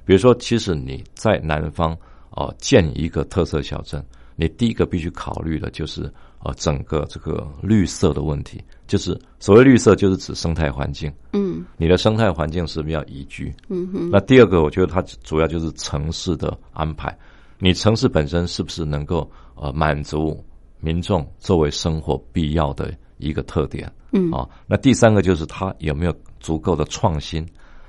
[0.04, 1.96] 比如说，其实你在南方
[2.30, 4.04] 哦建一个特色小镇，
[4.34, 6.12] 你第一个必须考虑的就是
[6.44, 8.62] 呃整个这个绿色的问题。
[8.86, 11.10] 就是所谓绿色，就是指生态环境。
[11.32, 13.52] 嗯，你的生态环境是不是要宜居？
[13.68, 14.10] 嗯哼。
[14.10, 17.16] 那第二个，我觉得它主要就是城市的安排。
[17.58, 20.38] 你城市本身是不是能够呃满足
[20.80, 23.90] 民众作为生活必要的一个特点？
[24.12, 27.40] 嗯啊，那第三个就是它有没有足够的创新？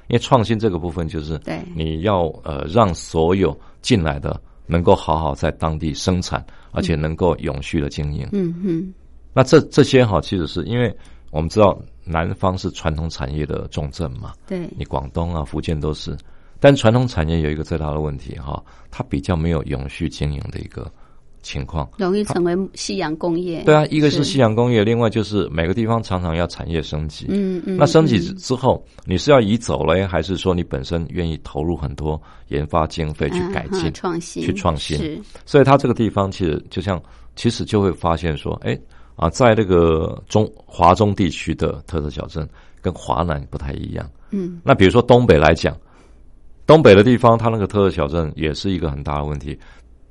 [0.08, 8.28] 因为创新这个部分就是对你要呃让所有进来的能够好好在当地生产，而且能够永续的经营。
[8.32, 8.94] 嗯哼。
[9.34, 10.96] 那这这些哈，其实是因为
[11.32, 16.16] 我们知道南方是传统产业的重镇嘛，对，你广东啊、福建都是，
[16.60, 20.90] 但传统产业有一个最大的问题哈，它比较没有永续经营的一个
[21.46, 23.62] 情况，容易成为夕阳工业。
[23.66, 34.98] 对啊，一个是夕阳工业，另外就是每个地方常常要产业升级，嗯嗯，那升级之后，你是要移走了，还是说你本身愿意投入很多研发经费去改进、创新、去创新？
[34.98, 37.00] 是，所以它这个地方其实就像，
[37.36, 38.76] 其实就会发现说，哎。
[39.18, 42.46] 啊，在这个中华中地区的特色小镇
[42.82, 44.06] 跟华南不太一样。
[44.32, 45.74] 嗯，那比如说东北来讲，
[46.68, 49.58] 东北的地方，它那个特色小镇也是一个很大的问题。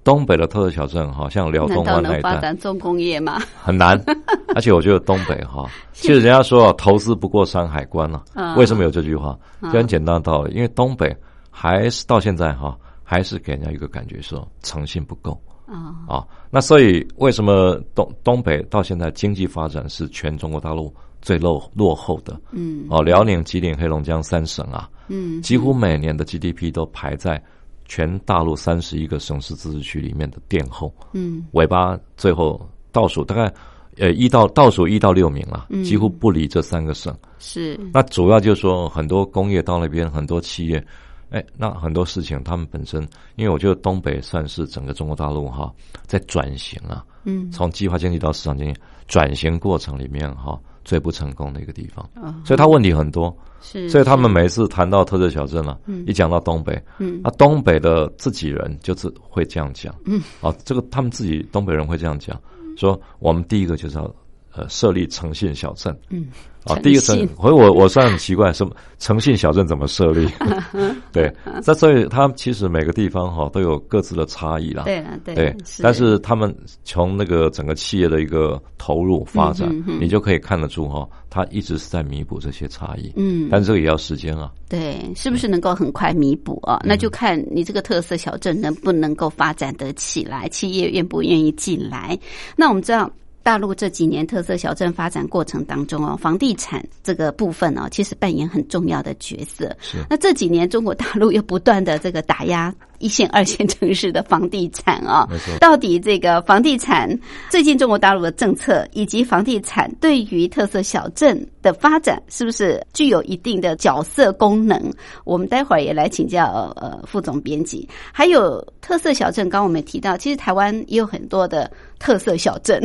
[0.05, 3.41] 东北的特色小镇，哈，像辽东湾那一带，发展重工业吗？
[3.61, 3.99] 很难。
[4.55, 8.23] 而且我觉得东北哈，其实人家说投资不过山海关呢。
[8.57, 9.37] 为什么有这句话？
[9.63, 11.17] 就很简单的道理，因为东北
[11.51, 15.41] 还是到现在哈，还是给人家一个感觉说诚信不够。
[15.67, 22.39] 啊啊，那所以为什么东东北到现在经济发展是全中国大陆最落落后的？
[22.51, 27.43] 嗯，哦，辽宁、吉林、黑龙江三省啊，嗯，几乎每年的 GDP 都排在
[27.85, 30.93] 全大陆三十一个省市自治区里面的殿后。
[31.13, 32.61] 嗯，尾巴最后
[32.93, 33.53] 倒数大概
[33.99, 37.17] 呃一到倒数一到六名了，几乎不离这三个省。
[37.39, 40.85] 是，那主要就是说很多工业到那边，很多企业。
[41.31, 43.03] 哎，那很多事情，他们本身，
[43.35, 45.73] 因为我觉得东北算是整个中国大陆哈，
[46.07, 52.09] 在转型啊，嗯，从计划经济到市场经济转型过程里面哈，最不成功的一个地方，
[52.45, 62.39] 所以它问题很多，是，所以他们每次谈到特色小镇了，嗯，一讲到东北，嗯，啊，东北的自己人就是会这样讲，嗯，啊，这个他们自己东北人会这样讲，
[62.77, 64.15] 说我们第一个就是要
[64.53, 66.29] 呃设立诚信小镇，嗯。
[66.65, 70.27] 啊，第一个诚，所以我我算很奇怪，什么诚信小镇怎么设立？
[71.13, 71.31] 对，
[71.67, 74.85] 那所以它其实每个地方哈都有各自的差异啦。
[74.85, 79.69] 对啊，对，对，但是他们从那个整个企业的一个投入发展，
[80.01, 83.13] 你就可以看得出哈，它一直是在弥补这些差异。
[83.17, 84.51] 嗯，但这个也要时间啊。
[84.67, 86.81] 对，是不是能够很快弥补啊？
[86.83, 92.19] 那就看你这个特色小镇能不能够发展得起来，企业愿不愿意进来。
[92.57, 93.11] 那我们知道。
[93.45, 99.77] 大陆这几年特色小镇发展过程当中哦，房地产这个部分哦，其实扮演很重要的角色。
[99.81, 99.99] 是。
[100.09, 102.75] 那这几年中国大陆又不断的这个打压
[103.05, 105.59] 一线、二线城市的房地产啊，没错。
[105.59, 107.07] 到底这个房地产
[107.51, 114.91] 最近中国大陆的政策以及房地产对于特色小镇的发展，是不是具有一定的角色功能？
[115.25, 117.87] 我们待会儿也来请教呃副总编辑。
[118.11, 122.83] 还有特色小镇，刚刚我们提到，其实台湾也有很多的特色小镇。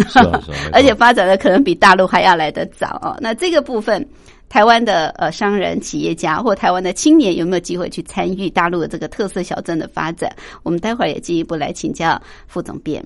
[0.73, 3.17] 而且发展的可能比大陆还要来得早哦。
[3.21, 4.05] 那这个部分，
[4.49, 10.35] 台湾的呃商人、企业家或台湾的青年有没有机会去参与大陆的这个特色小镇的发展？
[10.63, 13.05] 我们待会儿也进一步来请教副总编。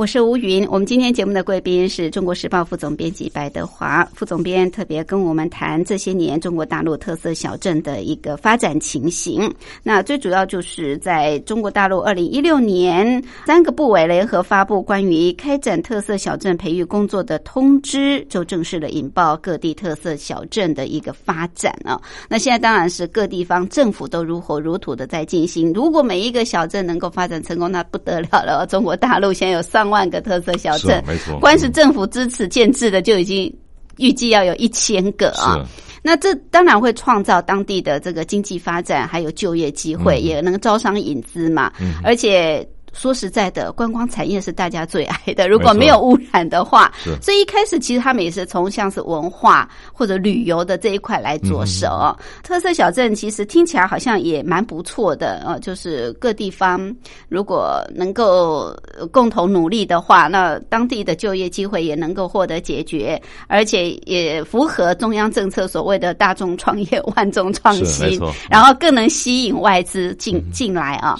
[0.00, 4.09] 我是吴云，我们今天节目的贵宾是中国时报副总编辑白德华。
[4.20, 9.50] 副总编，特别跟我们谈这些年中国大陆特色小镇的一个发展情形。
[9.82, 21.98] 那最主要就是在中国大陆二零一六年，三个部委联合发布关于开展特色小镇培育工作的通知，就正式的引爆各地特色小镇的一个发展啊。
[22.28, 25.72] 那现在当然是各地方政府都如火如荼的在进行。
[25.72, 28.66] 如果每一个小镇能够发展成功，那不得了了。
[28.66, 33.50] 中国大陆现在有上万个特色小镇，没错，光是政府支持建制的就已经
[34.00, 35.64] 预计要有一千个啊。
[36.02, 41.72] 那这当然会创造当地的这个经济发展，还有就业机会，也能招商引资嘛。
[42.02, 42.66] 而且。
[42.92, 45.48] 说实在的，观光产业是大家最爱的。
[45.48, 52.16] 如果没有污染的话，所以一开始其实他们也是从像是文化或者旅游的这一块来着手。
[52.42, 56.92] 特色小镇其实听起来好像也蛮不错的呃，就是各地方
[57.28, 58.76] 如果能够
[59.12, 68.20] 共同努力的话，那当地的就业机会也能够获得解决，而且也符合中央政策所谓的大众创业、万众创新，
[68.50, 71.18] 然后更能吸引外资进进来啊。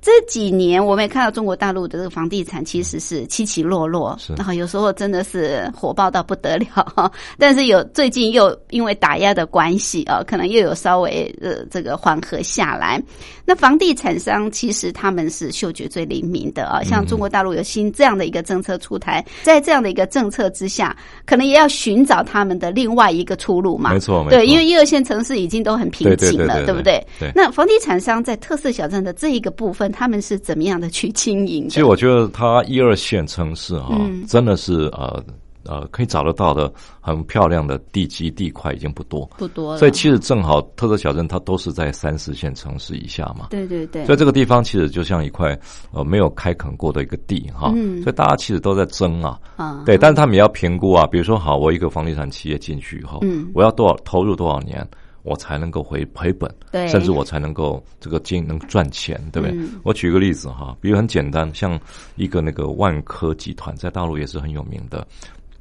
[0.00, 1.11] 这几年我们。
[1.12, 12.98] 看到中国大陆的这个房地产其实是起起落落，然后有时候真的是火爆到不得了， 但是有最近又因为打压的关系啊，可能又有稍微呃这个缓和下来。
[13.44, 23.92] 那房地产商其实他们是嗅觉最灵敏的啊，像中国大陆有新这样的一个政策出台，在这样的一个政策之下，可能也要寻找他们的另外一个出路嘛。
[23.92, 27.06] 没错，对，因为一二线城市已经都很瓶颈了，对不对？
[27.20, 27.30] 对。
[27.34, 31.02] 那房地产商在特色小镇的这一个部分，他们是怎么样的去？
[31.02, 31.68] 去经营。
[31.68, 33.88] 其实我觉得，它一二线城市啊，
[34.28, 35.20] 真的是呃
[35.64, 39.76] 呃，可以找得到的很漂亮的地基地块已经不多，不多。
[39.78, 43.46] 所以其实正好特色小镇它都是在三四线城市以下嘛。
[43.50, 44.04] 对对对。
[44.04, 45.58] 所以这个地方其实就像一块
[45.92, 47.72] 呃没有开垦过的一个地哈。
[48.02, 49.38] 所以大家其实都在争啊。
[49.56, 49.82] 啊。
[49.86, 54.86] 对，但是他们也要评估啊，比如说，好，我一个房地产企业进去以后，嗯，我要多少投入多少年。
[55.24, 59.56] 我才能够回赔本，对甚至我才能够这个经能赚钱，对不对？
[59.84, 61.78] 我举个例子哈，比如很简单，像
[62.16, 65.06] 一个那个万科集团，在大陆也是很有名的。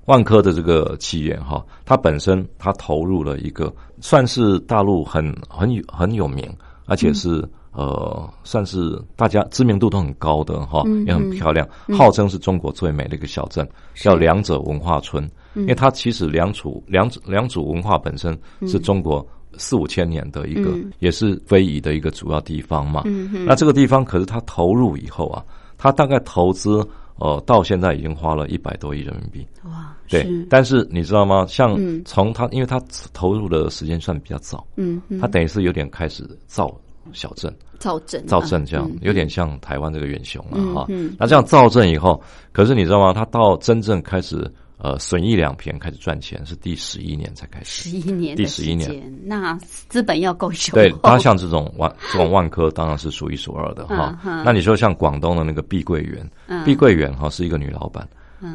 [0.06, 6.50] 万科的这个企业哈，它本身它投入了一个算是大陆很很有很有名，
[6.86, 15.30] 而且是呃算是大家知名度都很高的哈，也很漂亮，号称是中国最美的一个小镇，叫两者文化村。
[15.56, 18.38] 因为它其实良渚良良渚文化本身
[18.68, 19.26] 是中国。
[19.58, 23.04] 四五千年的一个，也是非遗的一个主要地方嘛。
[23.46, 25.44] 那这个地方可是它投入以后啊，
[25.78, 29.48] 它大概投资呃到现在已经花了一百多亿人民币。
[29.66, 30.28] 哇，对。
[30.50, 31.46] 但是你知道吗？
[31.48, 32.82] 像从他，因为他
[33.14, 36.74] 投入的时间算比较早，嗯，他等于是有点开始造
[37.14, 40.88] 小镇，造镇，造镇这样，有点像台湾这个远雄了哈。
[41.18, 43.14] 那这样造镇以后，可是你知道吗？
[43.14, 44.52] 他到真正开始。
[44.84, 49.54] 呃，损益两平开始赚钱是第十一年才开始，十一年，第十一年，那
[49.90, 54.18] 资本要够雄对，它像这种万 这种万科当然是数一数二的哈。
[54.44, 56.28] 那你说像广东的那个碧桂园，
[56.66, 58.10] 碧桂园哈是一个女老板，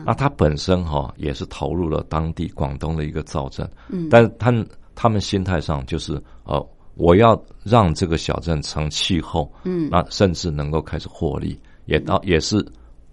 [0.04, 4.52] 那她本身哈也是投入了当地广东的一个造镇，嗯，但是他
[4.96, 6.60] 他们心态上就是呃，
[6.96, 12.66] 我要让这个小镇成气候，嗯，那甚至能够开始获利，也到也是。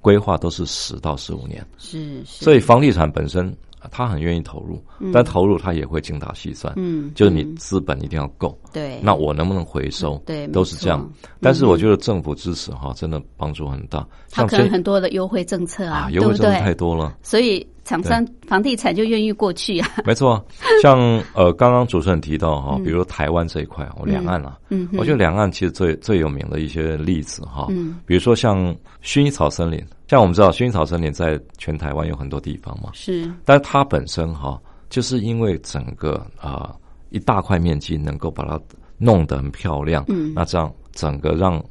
[0.03, 3.55] 规划都是十到十五年，是，所以房地产本身
[3.89, 4.83] 他很愿意投入，
[5.13, 11.09] 但投入他也会精打细算，嗯，就是你资本一定要够，对，那我能不能回收，对，都是这样。
[11.39, 17.65] 但是我觉得政府支持哈，真的帮助很大，他可能很多的优惠政策啊，优惠政策太多了，所以。
[17.83, 19.89] 厂商房地产就愿意过去啊？
[20.05, 20.43] 没错，
[20.81, 20.97] 像
[21.33, 34.59] 呃，刚刚主持人提到哈，比如台湾这一块，我两岸啊，嗯，我觉得两岸其实最最有名的一些例子哈，嗯，比如说像薰衣草森林，像我们知道薰衣草森林在全台湾有很多地方嘛，是，但是它本身哈，
[34.89, 36.73] 就是因为整个啊
[37.09, 38.59] 一大块面积能够把它
[38.97, 41.63] 弄得很漂亮，嗯，那这样整个让。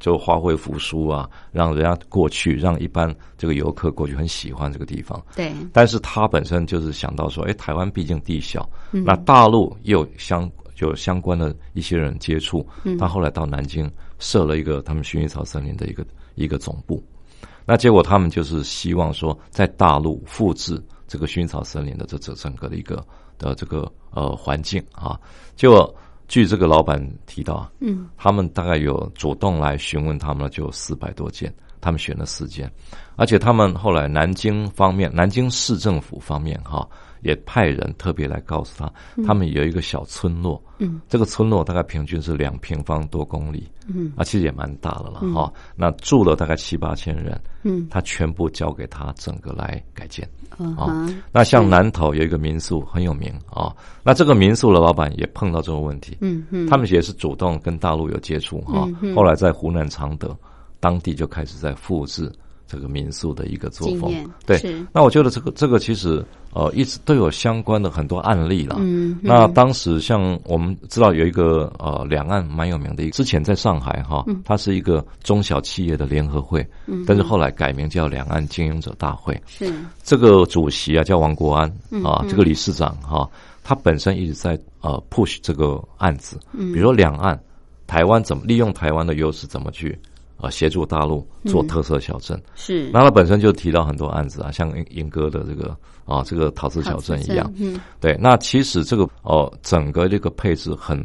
[0.00, 5.22] 就花卉复苏啊，让人家过去，让一般这个游客过去很喜欢这个地方。
[5.36, 12.66] 对，但是他本身就是想到说，哎，台湾毕竟地小，那大陆又相就相关的一些人接触，
[12.98, 13.88] 他后来到南京
[14.18, 17.00] 设了一个他们薰衣草森林的一个一个总部。
[17.66, 23.04] 那结果他们就是希望说，在大陆复制这个薰衣草森林的这这整个的一个
[23.38, 25.20] 的这个呃环境啊。
[25.54, 25.94] 结果
[26.30, 32.70] 据这个老板提到，嗯，他们大概有主动来询问他们，就四百多件，他们选了四件，
[33.16, 36.88] 而且他们后来南京方面，南京市政府方面哈。
[37.22, 38.92] 也派人特别来告诉他，
[39.26, 45.52] 他们有一个小村落，嗯，这个村落大概平均是两平方多公里，嗯，啊，其实也蛮大的了哈。
[45.76, 50.28] 那住了大概七八千人，嗯，他全部交给他整个来改建，
[50.76, 60.36] 啊，那像南头有一个民宿很有名啊，那这个民宿的老板也碰到这个问题，嗯嗯，他们也是主动跟大陆有接触哈，后来在湖南常德
[60.80, 62.30] 当地就开始在复制。
[62.70, 64.14] 这个民宿的一个作风，
[64.46, 64.60] 对，
[64.92, 68.76] 那我觉得这个这个其实呃一直都有相关的很多案例了。
[68.78, 79.36] 嗯，那当时像我们知道有一个呃两岸蛮有名的，一之前在上海哈，它是一个中小企业的联合会，嗯，但是后来改名叫两岸经营者大会。
[79.48, 79.72] 是。
[80.04, 81.68] 这个主席啊叫王国安
[82.04, 83.28] 啊，这个理事长哈，
[83.64, 87.36] 他本身一直在呃 push 这个案子，比如说两岸
[87.88, 89.98] 台湾怎么利用台湾的优势怎么去。
[90.40, 95.76] 啊，协助大陆做特色小镇是，那他本身就提到很多案子啊，像英哥的这个
[96.06, 98.16] 啊，这个陶瓷小镇一样，嗯，对。
[98.20, 100.98] 那其实这个哦，整个这个配置很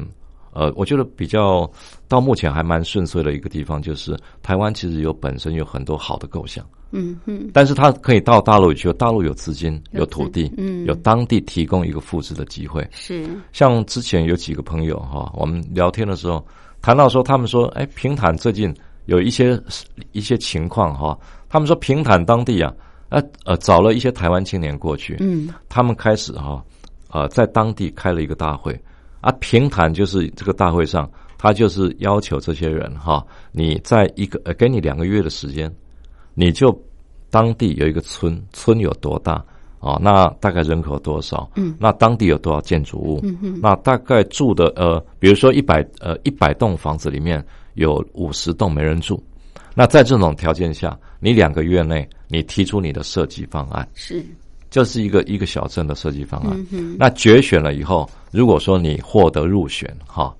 [0.53, 1.69] 呃，我觉得比较
[2.07, 13.27] 到目前还蛮顺遂的一个地方，就是台湾其实有本身有很多好的构想，嗯嗯，但是它可以到大陆去，大陆有资金、有土地，嗯，有当地提供一个复制的机会，是。
[13.51, 16.41] 像之前有几个朋友哈，我们聊天的时候
[16.81, 18.73] 谈到说，他们说，哎，平潭最近。
[19.05, 19.59] 有一些
[20.13, 22.73] 一些情况哈，他们说平潭当地啊，
[23.09, 26.63] 呃呃，找了一些台湾青年过去，嗯，他们开始哈，
[27.11, 28.73] 呃，在当地开了一个大会，
[29.21, 35.71] 啊，平潭就是这个大会上，他就是要求这些人哈，你在一个呃，给你两个月的时间，
[36.33, 36.75] 你就
[37.29, 39.33] 当地有一个村，村有多大
[39.79, 39.99] 啊？
[40.01, 41.47] 那大概人口多少？
[41.55, 43.19] 嗯，那当地有多少建筑物？
[43.23, 47.45] 嗯嗯，那大概住的呃，比如说一百呃一百栋房子里面。
[47.75, 49.23] 有五十栋没人住，
[49.73, 54.25] 那在这种条件下，你两个月内你提出你的设计方案，是，
[54.69, 56.65] 就是一个一个小镇的设计方案。
[56.97, 60.35] 那决选了以后，如果说你获得入选，哈，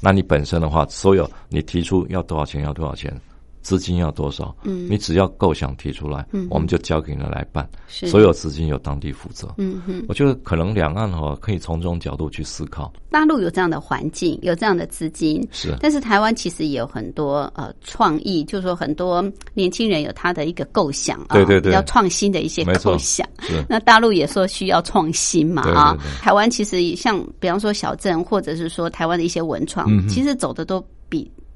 [0.00, 3.14] 那你本身的话，所有你提出要多少钱，要多少钱。
[3.62, 4.54] 资金要多少？
[4.64, 7.68] 嗯，你只要构想提出来，嗯，我们就交给你来办。
[7.86, 9.54] 是，所有资金由当地负责。
[9.58, 12.92] 嗯哼，我觉得可能两岸哈可以从这种角度去思考。
[13.10, 15.74] 大陆有这样的环境，有这样的资金，是。
[15.80, 23.26] 但是台湾其实也有很多呃创意，就是说很多年轻人有他的一个构想啊，对对对，比较创新的一些构想。
[23.68, 25.96] 那大陆也说需要创新嘛啊。
[26.20, 30.86] 台湾其实像比方说小镇，或者是说台湾的一些文创，其实走的都比。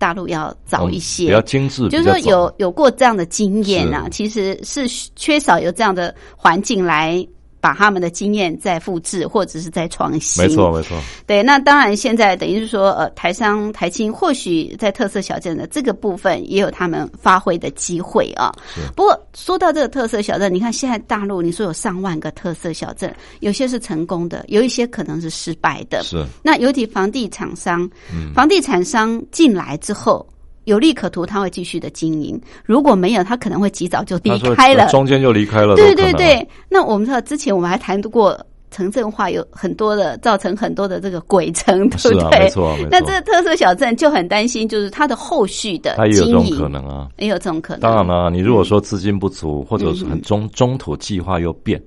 [0.03, 7.25] 大陆要早一些，比较精致，就是说有有过这样的经验啊，其实是缺少有这样的环境来。
[7.63, 10.43] 把他们的经验再复制，或者是再创新。
[10.43, 11.01] 没错，没错。
[11.29, 18.53] 对，那当然，现在等于是说，呃，台商、台青或许在特色小镇的这个部分也有他们发挥的机会啊。
[18.97, 26.03] 不过，说到这个特色小镇，你看现在大陆，你说有上万个特色小镇，有些是成功的，有一些可能是失败的。
[26.03, 26.27] 是。
[26.43, 27.89] 那尤其房地产商，
[28.35, 30.27] 房地产商进来之后。
[30.65, 35.75] 有利可图，他会继续的经营；如果没有，他可能会及早就离开了，中间就离开了。
[35.77, 38.39] 对对对，那我们知道之前我们还谈过
[38.71, 42.39] 城镇化有很多的造成很多的这个鬼城，对不对？
[42.39, 47.81] 没错，那这个特色小镇就很担心，就是它的后续的经营可能啊，也有这种可能。
[47.81, 51.83] 当然了，你如果说资金不足，或者是很中中途计划又变。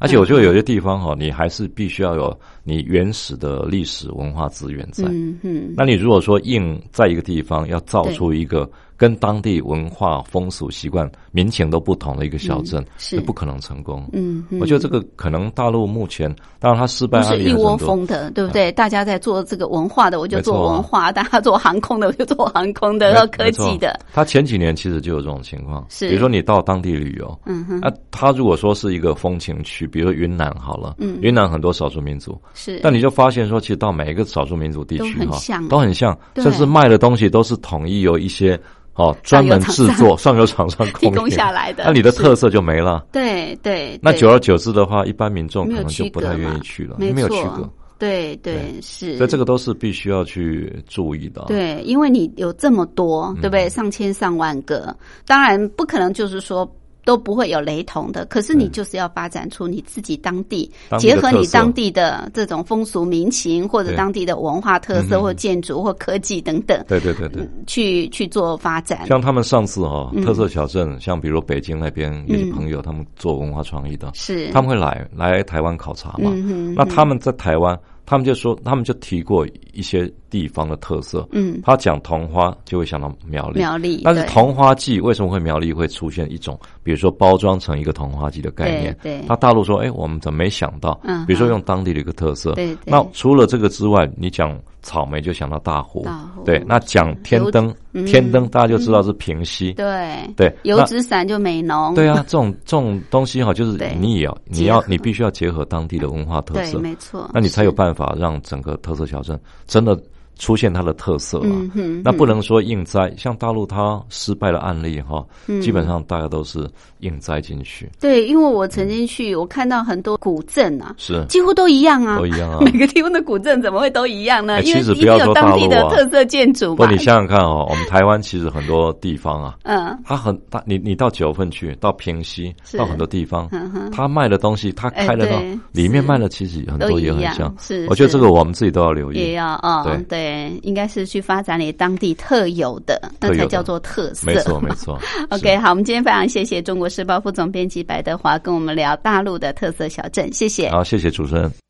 [0.00, 5.04] 而且我觉得有些地方哈，你还是必须要有你原始的历史文化资源在。
[5.04, 5.72] 嗯嗯。
[5.76, 8.68] 那你如果说硬在一个地方要造出一个。
[9.00, 13.18] 跟当地文化风俗习惯、民情都不同的一个小镇，是。
[13.20, 14.06] 不可能成功。
[14.12, 16.28] 嗯，我觉得这个可能大陆目前，
[16.58, 18.70] 当然它失败是一窝蜂的，对不对？
[18.72, 23.98] 大家在做这个文化的，我就做文化；大家做航空的，我就做航空的；做科技的。
[24.12, 26.06] 他前几年其实就有这种情况，是。
[26.08, 35.38] 比如说你到当地旅游，嗯哼，啊，他如果说是一个风情区，比如说云南好了，嗯，云南很多少数民族，是，但你就发现说，其实到每一个少数民族地区哈，
[35.70, 38.60] 都很像，甚至卖的东西都是统一有一些。
[39.00, 43.06] 哦，专门制作上游厂商提供下来的，那你的特色就没了。
[43.10, 47.66] 对对，那久而久之的话，一般民众可能就不太愿意去了，没有区隔。
[47.98, 51.44] 对对是，所以这个都是必须要去注意的。
[51.48, 53.68] 对，因为你有这么多，对不对？
[53.68, 54.94] 上千上万个，
[55.26, 56.70] 当然不可能就是说。
[57.04, 58.24] 都不会有雷同的。
[58.26, 67.48] 可是你就是要发展出你自己当地，结合你当地的这种风俗民情，或者当地的文化特色，嗯或建筑或科技等等，对对对对。
[67.66, 69.06] 去去做发展。
[69.06, 76.30] 像他们上次哈、嗯特色小镇，像比如北京那边有些朋友，他们做文化创意的，是他们会来来台湾考察嘛。
[76.34, 81.28] 嗯哼那他们在台湾，他们就说，他们就提过一些地方的特色。
[81.32, 83.58] 嗯，他讲桐花，就会想到苗栗。
[83.58, 88.96] 苗栗，但是对桐花季为什么会苗栗会出现一种，比如说包装成一个桐花季的概念？
[89.02, 90.98] 对对那大陆说，哎，我们怎么没想到？
[91.04, 92.52] 嗯比如说用当地的一个特色。
[92.52, 96.02] 对对那除了这个之外，你讲草莓就想到大湖。
[96.04, 99.72] 大湖对，那讲天灯，嗯天灯大家就知道是平溪。
[99.72, 110.00] 对对油纸伞就美浓，对啊，这种这种东西哈，就是你也要，你要你必须要结合当地的文化特对，色，没错，那你才有办法让整个特色小镇真的
[110.40, 111.50] 出现它的特色嘛。
[111.52, 115.60] 嗯哼，那不能说硬栽，像大陆它失败的案例哈，嗯。
[115.60, 116.68] 基本上大家都是
[117.00, 121.24] 硬栽进去，对，因为我曾经去，我看到很多古镇啊，是。
[121.26, 122.58] 几乎都一样啊，都一样啊。
[122.66, 122.80] 每。
[122.80, 124.54] 个地方的古镇怎么会都一样呢？
[124.54, 125.90] 哎因为一定其实不要说有当地大陆啊。
[125.90, 126.76] 的特色建筑嘛。
[126.76, 129.94] 不你想想看哦，我们台湾其实很多地方啊，嗯。
[130.02, 137.54] 它很大，你你到九份去，到平西，到很多地方，嗯哼，他卖的东西，他开的哎那对里面卖的其实很多也很像。
[137.60, 139.16] 是我觉得这个我们自己都要留意。
[139.18, 139.34] 也意。
[139.34, 139.98] 要啊、对
[140.30, 144.26] 对，应该是去发展你当地特有的，那才叫做特色。
[144.26, 144.98] 没错，没错。
[145.30, 150.70] OK，好，我们今天非常谢谢中国时报副总编辑白德华跟我们聊大陆的特色小镇，谢谢。
[150.70, 151.69] 好，谢谢主持人。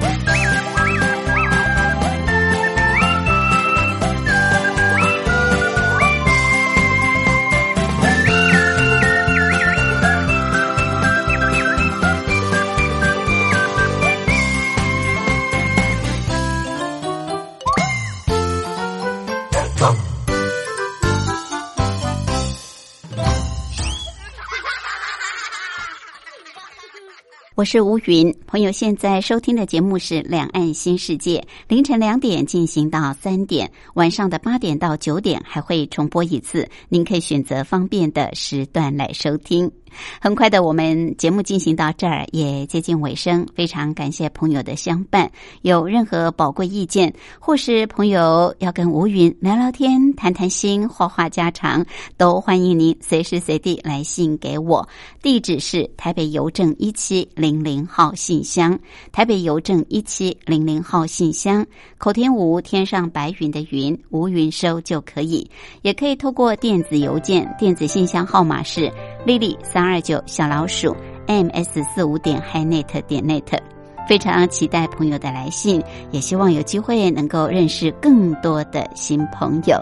[27.55, 39.71] 我是吴云，朋友现在收听的节目是《两岸新世界》，凌晨两点进行到三点，晚上的八点到九点还会重播一次，您可以选择方便的时段来收听。
[40.19, 45.31] 很快的，我们节目进行到这儿也接近尾声，非常感谢朋友的相伴。
[45.61, 51.85] 有任何宝贵意见，或是朋友要跟吴云聊聊天、谈谈心、话话家常，
[52.17, 54.87] 都欢迎您随时随地来信给我。
[55.21, 58.79] 地址是台北邮政一七零零号信箱，
[59.11, 61.65] 台北邮政一七零零号信箱。
[61.97, 65.49] 口天吴天上白云的云，吴云收就可以，
[65.83, 68.91] 也可以透过电子邮件，电子信箱号码是。
[69.25, 70.95] 丽丽三二九小老鼠
[71.27, 73.59] m s 四五点 hinet 点 net，
[74.07, 79.79] 非常期待朋友的来信，也希望有机会能够认识更多的新朋友。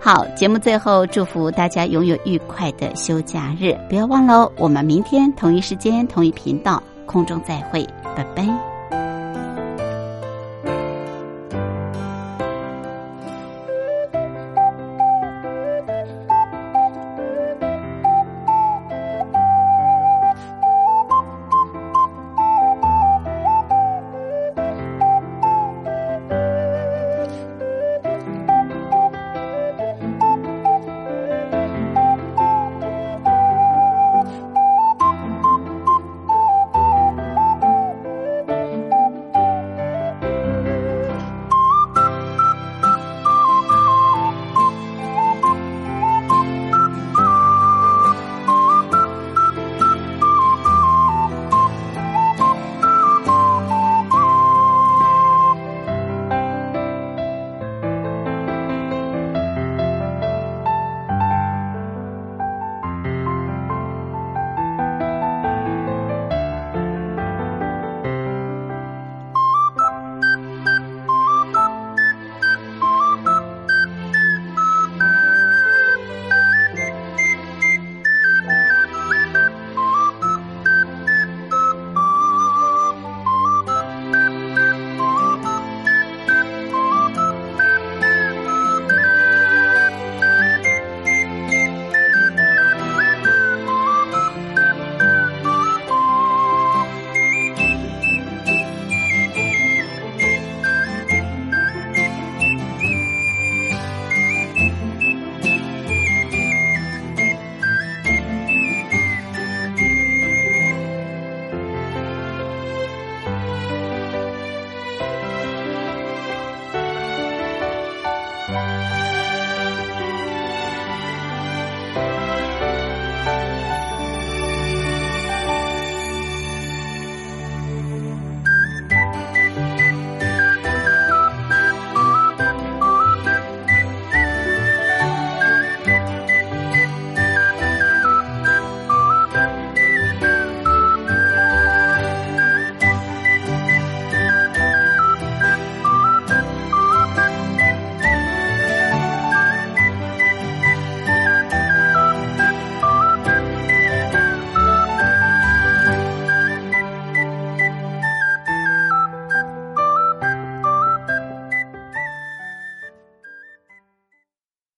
[0.00, 7.86] 好，节目最后祝福大家拥有愉快的休假日，不要忘了哦，我们明天同一时间同一频道空中再会，
[8.16, 8.79] 拜拜。